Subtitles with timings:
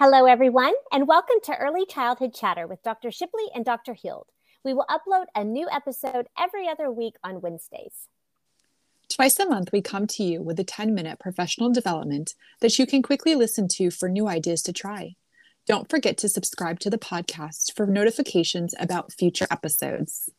[0.00, 3.10] Hello, everyone, and welcome to Early Childhood Chatter with Dr.
[3.10, 3.94] Shipley and Dr.
[3.94, 4.28] Hield.
[4.64, 8.06] We will upload a new episode every other week on Wednesdays.
[9.12, 12.86] Twice a month, we come to you with a 10 minute professional development that you
[12.86, 15.16] can quickly listen to for new ideas to try.
[15.66, 20.30] Don't forget to subscribe to the podcast for notifications about future episodes.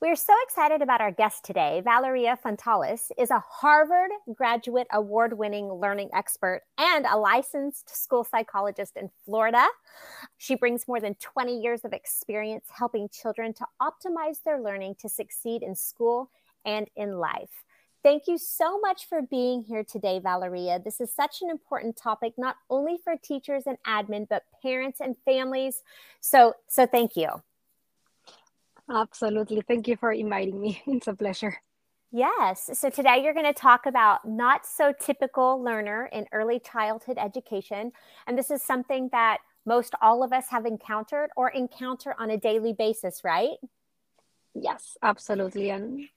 [0.00, 1.82] We're so excited about our guest today.
[1.84, 8.96] Valeria Fontales is a Harvard graduate award winning learning expert and a licensed school psychologist
[8.96, 9.66] in Florida.
[10.38, 15.10] She brings more than 20 years of experience helping children to optimize their learning to
[15.10, 16.30] succeed in school
[16.64, 17.66] and in life.
[18.02, 20.80] Thank you so much for being here today, Valeria.
[20.82, 25.14] This is such an important topic, not only for teachers and admin, but parents and
[25.26, 25.82] families.
[26.20, 27.42] So, so thank you.
[28.90, 29.62] Absolutely.
[29.62, 30.82] Thank you for inviting me.
[30.86, 31.56] It's a pleasure.
[32.12, 32.70] Yes.
[32.74, 37.92] So today you're going to talk about not so typical learner in early childhood education.
[38.26, 42.36] And this is something that most all of us have encountered or encounter on a
[42.36, 43.58] daily basis, right?
[44.54, 45.70] Yes, absolutely.
[45.70, 46.08] And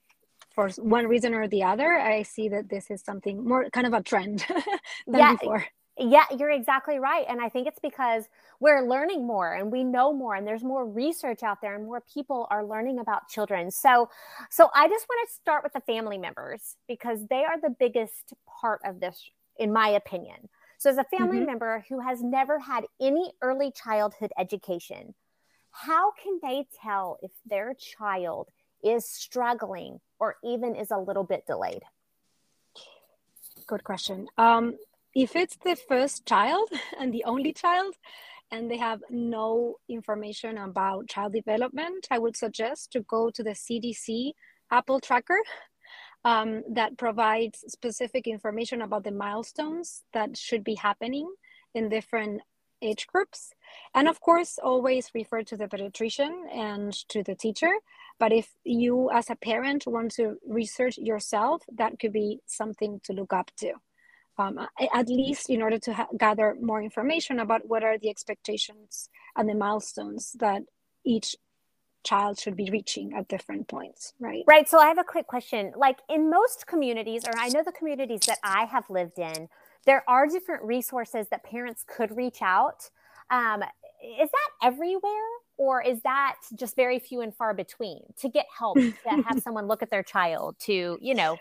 [0.50, 3.92] for one reason or the other, I see that this is something more kind of
[3.92, 4.44] a trend
[5.06, 5.64] than yeah, before.
[5.96, 7.24] Yeah, you're exactly right.
[7.28, 8.24] And I think it's because
[8.58, 12.02] we're learning more and we know more and there's more research out there and more
[12.12, 13.70] people are learning about children.
[13.70, 14.10] So
[14.50, 18.34] so I just want to start with the family members because they are the biggest
[18.60, 19.22] part of this
[19.56, 20.48] in my opinion.
[20.78, 21.46] So as a family mm-hmm.
[21.46, 25.14] member who has never had any early childhood education,
[25.70, 28.48] how can they tell if their child
[28.82, 31.82] is struggling or even is a little bit delayed?
[33.66, 34.26] Good question.
[34.36, 34.76] Um,
[35.14, 37.94] if it's the first child and the only child
[38.50, 43.50] and they have no information about child development i would suggest to go to the
[43.50, 44.32] cdc
[44.70, 45.38] apple tracker
[46.24, 51.30] um, that provides specific information about the milestones that should be happening
[51.74, 52.40] in different
[52.80, 53.52] age groups.
[53.94, 57.72] And of course always refer to the pediatrician and to the teacher.
[58.18, 63.12] But if you as a parent want to research yourself that could be something to
[63.12, 63.74] look up to
[64.38, 64.58] um,
[64.92, 69.48] at least in order to ha- gather more information about what are the expectations and
[69.48, 70.62] the milestones that
[71.04, 71.36] each
[72.04, 74.44] child should be reaching at different points right?
[74.46, 75.72] Right so i have a quick question.
[75.76, 79.48] Like in most communities or i know the communities that i have lived in
[79.86, 82.88] there are different resources that parents could reach out.
[83.30, 83.62] Um,
[84.20, 85.10] is that everywhere
[85.56, 89.66] or is that just very few and far between to get help to have someone
[89.66, 91.38] look at their child to you know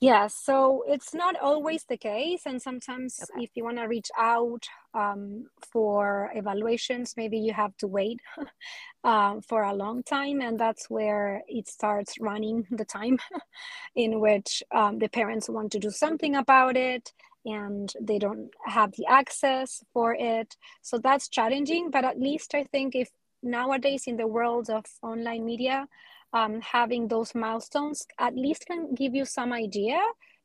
[0.00, 2.42] yeah, so it's not always the case.
[2.44, 3.44] And sometimes, okay.
[3.44, 8.20] if you want to reach out um, for evaluations, maybe you have to wait
[9.04, 10.42] uh, for a long time.
[10.42, 13.18] And that's where it starts running the time
[13.96, 17.12] in which um, the parents want to do something about it
[17.46, 20.56] and they don't have the access for it.
[20.82, 21.90] So that's challenging.
[21.90, 23.08] But at least I think if
[23.42, 25.86] nowadays in the world of online media,
[26.36, 29.98] um, having those milestones at least can give you some idea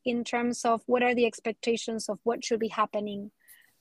[0.06, 3.31] in terms of what are the expectations of what should be happening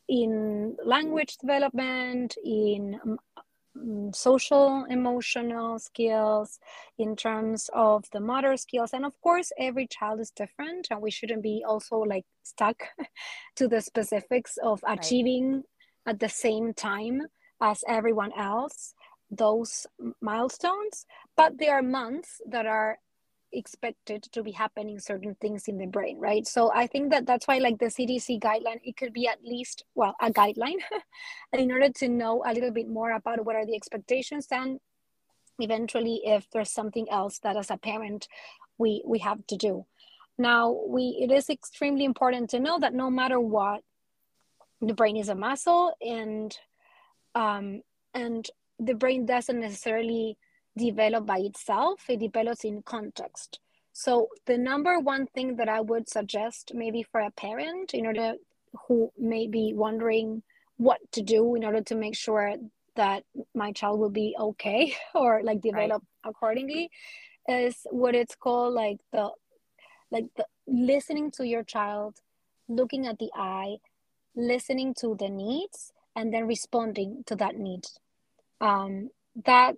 [0.09, 6.59] in language development, in um, social emotional skills,
[6.99, 8.91] in terms of the motor skills.
[8.93, 12.83] And of course, every child is different, and we shouldn't be also like stuck
[13.57, 15.63] to the specifics of achieving right.
[16.15, 17.23] at the same time
[17.61, 18.95] as everyone else
[19.31, 19.87] those
[20.21, 22.99] milestones, but there are months that are
[23.53, 26.47] expected to be happening certain things in the brain right?
[26.47, 29.83] So i think that that's why like the cdc guideline it could be at least
[29.97, 30.79] well a guideline
[31.53, 34.79] in order to know a little bit more about what are the expectations and
[35.59, 38.29] eventually if there's something else that as a parent
[38.81, 39.87] we we have to do.
[40.39, 43.83] Now we it is extremely important to know that no matter what
[44.81, 46.57] the brain is a muscle and
[47.35, 47.83] um
[48.15, 48.49] and
[48.81, 50.37] the brain doesn't necessarily
[50.77, 53.61] develop by itself, it develops in context.
[53.93, 58.35] So the number one thing that I would suggest maybe for a parent in order
[58.87, 60.43] who may be wondering
[60.77, 62.55] what to do in order to make sure
[62.97, 66.31] that my child will be okay or like develop right.
[66.31, 66.91] accordingly
[67.49, 69.31] is what it's called like the
[70.11, 72.21] like the listening to your child
[72.69, 73.77] looking at the eye
[74.37, 77.85] listening to the needs and then responding to that need
[78.61, 79.11] um,
[79.45, 79.77] that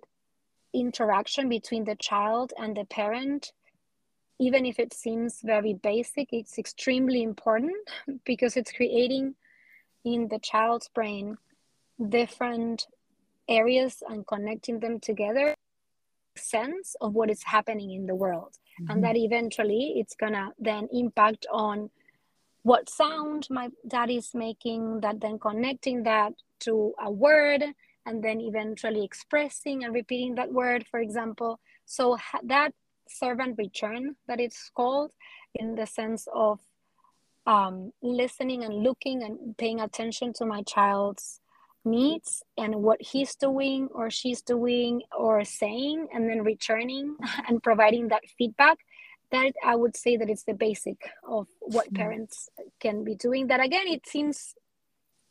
[0.73, 3.51] interaction between the child and the parent
[4.39, 7.77] even if it seems very basic it's extremely important
[8.25, 9.35] because it's creating
[10.03, 11.37] in the child's brain
[12.09, 12.87] different
[13.47, 15.53] areas and connecting them together
[16.35, 18.91] sense of what is happening in the world mm-hmm.
[18.91, 21.91] and that eventually it's gonna then impact on
[22.63, 27.61] what sound my dad is making, that then connecting that to a word,
[28.05, 31.59] and then eventually expressing and repeating that word, for example.
[31.85, 32.73] So that
[33.07, 35.11] serve and return that it's called
[35.55, 36.59] in the sense of
[37.45, 41.39] um, listening and looking and paying attention to my child's
[41.85, 47.17] needs and what he's doing or she's doing or saying and then returning
[47.47, 48.77] and providing that feedback
[49.31, 50.95] that i would say that it's the basic
[51.27, 51.97] of what mm-hmm.
[51.97, 52.47] parents
[52.79, 54.55] can be doing that again it seems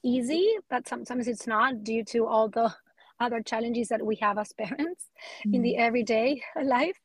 [0.05, 2.73] easy but sometimes it's not due to all the
[3.21, 5.11] other challenges that we have as parents
[5.41, 5.55] mm-hmm.
[5.55, 5.83] in the mm-hmm.
[5.87, 6.99] everyday life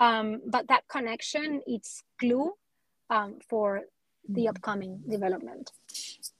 [0.00, 2.52] um, but that connection it's glue
[3.10, 3.82] um, for
[4.28, 4.48] the mm-hmm.
[4.50, 5.72] upcoming development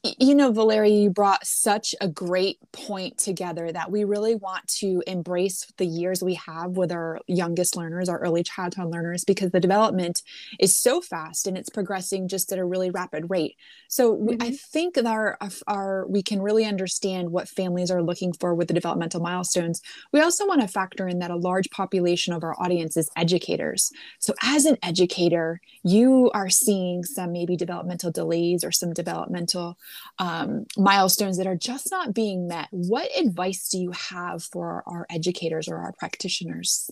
[0.05, 5.03] you know, Valeria, you brought such a great point together that we really want to
[5.09, 9.59] embrace the years we have with our youngest learners, our early childhood learners, because the
[9.59, 10.23] development
[10.61, 13.57] is so fast and it's progressing just at a really rapid rate.
[13.89, 14.41] So mm-hmm.
[14.41, 15.37] I think that our,
[15.67, 19.83] our we can really understand what families are looking for with the developmental milestones.
[20.13, 23.91] We also want to factor in that a large population of our audience is educators.
[24.21, 29.77] So as an educator, you are seeing some maybe developmental delays or some developmental
[30.19, 32.69] um, milestones that are just not being met.
[32.71, 36.91] What advice do you have for our educators or our practitioners?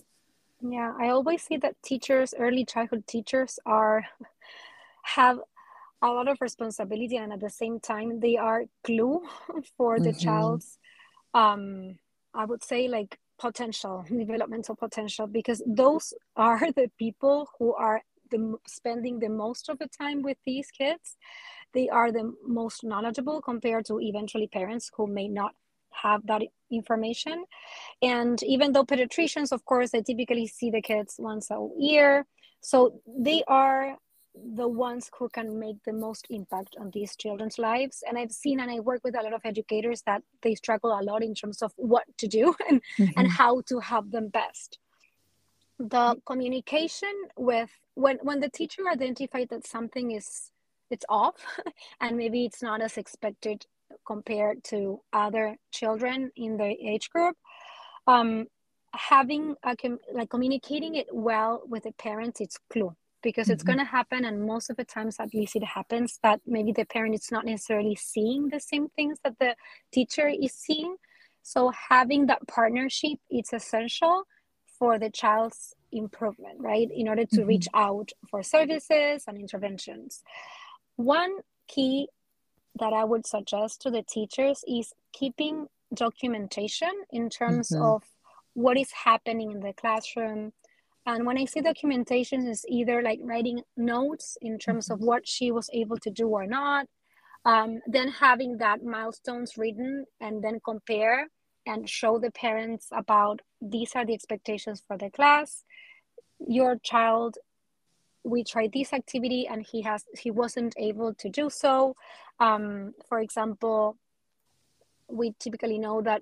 [0.61, 4.05] Yeah, I always say that teachers, early childhood teachers, are
[5.03, 5.39] have
[6.01, 9.21] a lot of responsibility, and at the same time, they are glue
[9.77, 10.19] for the mm-hmm.
[10.19, 10.77] child's.
[11.33, 11.97] Um,
[12.33, 18.57] I would say like potential developmental potential because those are the people who are the
[18.67, 21.15] spending the most of the time with these kids
[21.73, 25.53] they are the most knowledgeable compared to eventually parents who may not
[25.91, 26.41] have that
[26.71, 27.45] information.
[28.01, 32.25] And even though pediatricians, of course, they typically see the kids once a year,
[32.61, 33.97] so they are
[34.55, 38.03] the ones who can make the most impact on these children's lives.
[38.07, 41.01] And I've seen and I work with a lot of educators that they struggle a
[41.01, 43.19] lot in terms of what to do and, mm-hmm.
[43.19, 44.79] and how to help them best.
[45.79, 50.51] The communication with when when the teacher identified that something is
[50.89, 51.35] it's off
[52.01, 53.65] and maybe it's not as expected
[54.05, 57.35] compared to other children in the age group
[58.07, 58.45] um,
[58.93, 63.53] having a com- like communicating it well with the parents it's clue because mm-hmm.
[63.53, 66.71] it's going to happen and most of the times at least it happens that maybe
[66.71, 69.55] the parent is not necessarily seeing the same things that the
[69.91, 70.95] teacher is seeing
[71.43, 74.23] so having that partnership it's essential
[74.79, 77.47] for the child's improvement right in order to mm-hmm.
[77.47, 80.23] reach out for services and interventions
[80.97, 82.09] one key
[82.79, 87.83] that I would suggest to the teachers is keeping documentation in terms mm-hmm.
[87.83, 88.03] of
[88.53, 90.53] what is happening in the classroom.
[91.05, 94.95] And when I say documentation, is either like writing notes in terms mm-hmm.
[94.95, 96.87] of what she was able to do or not,
[97.45, 101.27] um, then having that milestones written and then compare
[101.65, 105.63] and show the parents about these are the expectations for the class.
[106.39, 107.37] Your child
[108.27, 111.95] we tried this activity and he has he wasn't able to do so.
[112.39, 113.97] Um, for example
[115.09, 116.21] we typically know that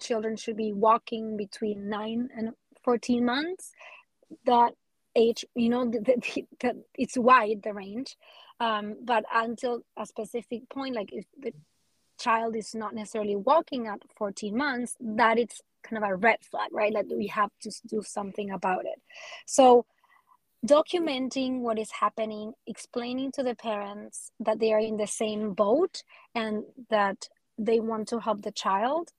[0.00, 2.50] children should be walking between 9 and
[2.84, 3.72] 14 months.
[4.44, 4.74] That
[5.14, 8.16] age you know that it's wide the range.
[8.60, 11.52] Um, but until a specific point like if the
[12.18, 16.70] child is not necessarily walking at 14 months that it's kind of a red flag
[16.72, 16.92] right?
[16.92, 19.00] Like we have to do something about it.
[19.46, 19.86] So
[20.64, 26.02] documenting what is happening, explaining to the parents that they are in the same boat
[26.34, 29.10] and that they want to help the child.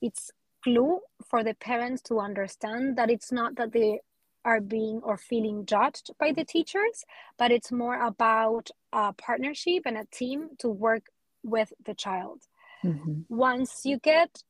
[0.00, 0.30] It's
[0.62, 4.00] clue for the parents to understand that it's not that they
[4.44, 7.04] are being or feeling judged by the teachers,
[7.38, 11.06] but it's more about a partnership and a team to work
[11.42, 12.42] with the child.
[12.84, 13.22] Mm-hmm.
[13.28, 14.42] Once you get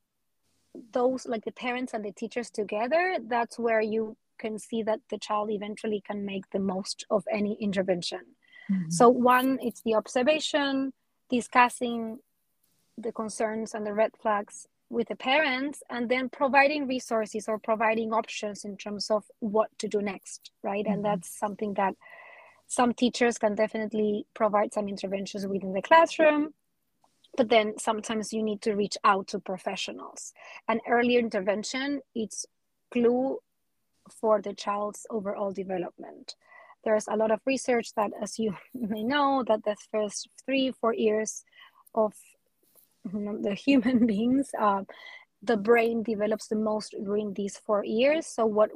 [0.93, 5.19] those, like the parents and the teachers together, that's where you can see that the
[5.27, 8.23] child eventually can make the most of any intervention.
[8.71, 8.91] Mm-hmm.
[8.99, 10.93] So, one, it's the observation,
[11.31, 12.19] discussing
[12.99, 18.13] the concerns and the red flags with the parents, and then providing resources or providing
[18.13, 20.85] options in terms of what to do next, right?
[20.85, 20.95] Mm-hmm.
[20.95, 21.95] And that's something that
[22.67, 26.53] some teachers can definitely provide some interventions within the classroom
[27.37, 30.33] but then sometimes you need to reach out to professionals
[30.69, 32.47] and early intervention it's
[32.91, 33.39] clue
[34.11, 36.35] for the child's overall development.
[36.85, 40.94] There's a lot of research that, as you may know, that the first three, four
[40.94, 41.44] years
[41.94, 42.14] of
[43.04, 44.82] the human beings, uh,
[45.42, 48.26] the brain develops the most during these four years.
[48.26, 48.71] So what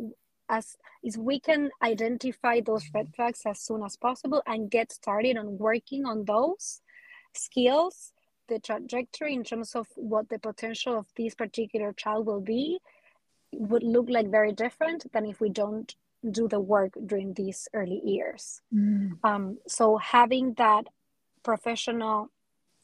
[0.49, 5.37] as is we can identify those red flags as soon as possible and get started
[5.37, 6.81] on working on those
[7.35, 8.13] skills
[8.49, 12.79] the trajectory in terms of what the potential of this particular child will be
[13.59, 15.95] would look like very different than if we don't
[16.31, 18.61] do the work during these early years.
[18.75, 19.19] Mm.
[19.23, 20.87] Um, so having that
[21.43, 22.31] professional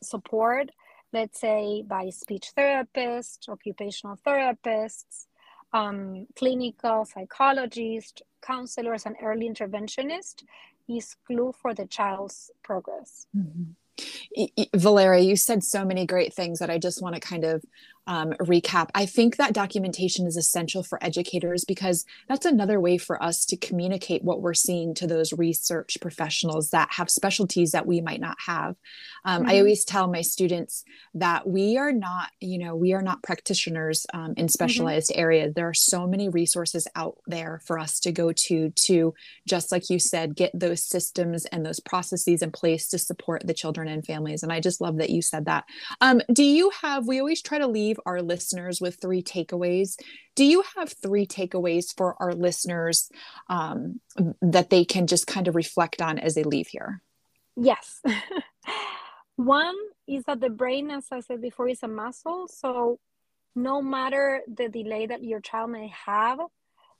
[0.02, 0.70] support,
[1.12, 5.26] let's say by speech therapists, occupational therapists,
[5.72, 10.42] um, clinical psychologists, counselors, and early interventionists
[10.88, 13.26] is clue for the child's progress.
[13.36, 13.72] Mm-hmm.
[14.74, 17.62] Valeria, you said so many great things that I just want to kind of
[18.06, 18.88] um, recap.
[18.94, 23.56] I think that documentation is essential for educators because that's another way for us to
[23.56, 28.36] communicate what we're seeing to those research professionals that have specialties that we might not
[28.46, 28.76] have.
[29.24, 29.50] Um, mm-hmm.
[29.50, 34.06] I always tell my students that we are not, you know, we are not practitioners
[34.12, 34.46] um, in mm-hmm.
[34.48, 35.20] specialized mm-hmm.
[35.20, 35.54] areas.
[35.54, 39.14] There are so many resources out there for us to go to, to
[39.46, 43.54] just like you said, get those systems and those processes in place to support the
[43.54, 44.42] children and families.
[44.42, 45.64] And I just love that you said that.
[46.00, 49.96] Um, do you have, we always try to leave leave our listeners with three takeaways.
[50.34, 53.10] Do you have three takeaways for our listeners
[53.48, 54.00] um,
[54.40, 57.02] that they can just kind of reflect on as they leave here?
[57.56, 58.00] Yes.
[59.36, 62.48] One is that the brain, as I said before, is a muscle.
[62.48, 62.98] So
[63.54, 66.38] no matter the delay that your child may have,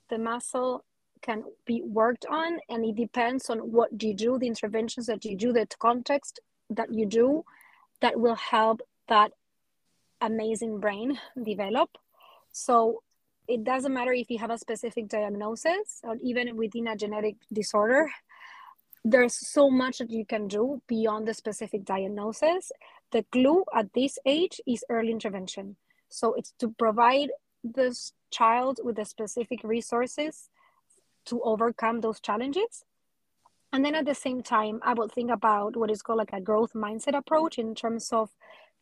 [0.09, 0.85] the muscle
[1.23, 5.37] can be worked on and it depends on what you do the interventions that you
[5.37, 7.45] do the context that you do
[8.01, 9.31] that will help that
[10.23, 11.89] amazing brain develop.
[12.51, 13.03] So
[13.47, 18.09] it doesn't matter if you have a specific diagnosis or even within a genetic disorder.
[19.03, 22.71] There's so much that you can do beyond the specific diagnosis.
[23.11, 25.75] The clue at this age is early intervention.
[26.09, 27.29] So it's to provide
[27.63, 30.49] this child with the specific resources
[31.25, 32.85] to overcome those challenges.
[33.73, 36.39] And then at the same time, I would think about what is called like a
[36.39, 38.29] growth mindset approach in terms of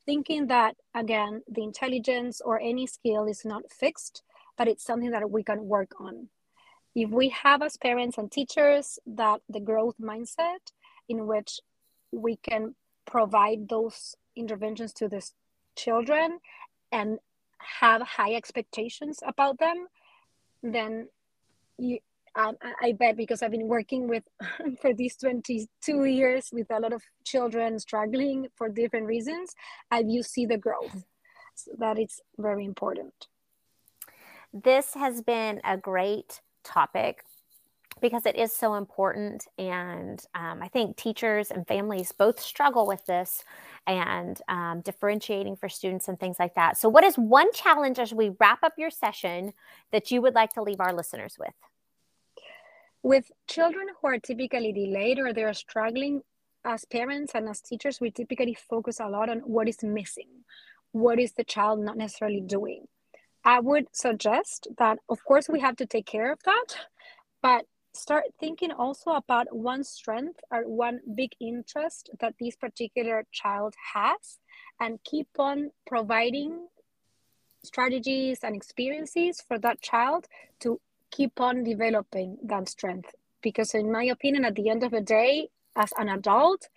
[0.06, 4.24] thinking that again the intelligence or any skill is not fixed
[4.58, 6.28] but it's something that we can work on.
[6.94, 10.72] If we have as parents and teachers that the growth mindset
[11.08, 11.62] in which
[12.12, 15.26] we can provide those interventions to the
[15.76, 16.40] children
[16.92, 17.20] and
[17.58, 19.88] have high expectations about them
[20.62, 21.08] then
[21.78, 22.00] you,
[22.36, 24.24] um, I bet because I've been working with
[24.82, 29.54] for these 22 years with a lot of children struggling for different reasons,
[29.90, 31.04] I you see the growth.
[31.56, 33.28] So that is very important.
[34.54, 37.24] This has been a great topic
[38.02, 39.48] because it is so important.
[39.58, 43.44] And um, I think teachers and families both struggle with this
[43.86, 46.78] and um, differentiating for students and things like that.
[46.78, 49.54] So, what is one challenge as we wrap up your session
[49.92, 51.54] that you would like to leave our listeners with?
[53.04, 56.22] With children who are typically delayed or they're struggling,
[56.64, 60.46] as parents and as teachers, we typically focus a lot on what is missing.
[60.92, 62.86] What is the child not necessarily doing?
[63.44, 66.78] I would suggest that, of course, we have to take care of that,
[67.42, 73.74] but start thinking also about one strength or one big interest that this particular child
[73.94, 74.38] has
[74.80, 76.68] and keep on providing
[77.64, 80.28] strategies and experiences for that child
[80.60, 80.80] to
[81.12, 83.14] keep on developing that strength.
[83.42, 86.68] Because in my opinion at the end of the day as an adult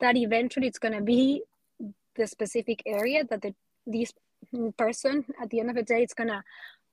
[0.00, 1.42] that eventually it's going to be
[2.16, 3.54] the specific area that the
[3.86, 4.12] this
[4.76, 6.42] person at the end of the day it's going to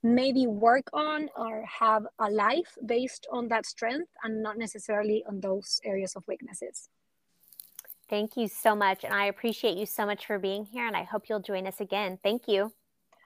[0.03, 5.39] maybe work on or have a life based on that strength and not necessarily on
[5.39, 6.89] those areas of weaknesses.
[8.09, 11.03] Thank you so much and i appreciate you so much for being here and i
[11.03, 12.19] hope you'll join us again.
[12.21, 12.73] Thank you.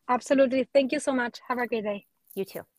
[0.07, 0.67] Absolutely.
[0.73, 1.39] Thank you so much.
[1.49, 2.05] Have a great day.
[2.33, 2.76] You too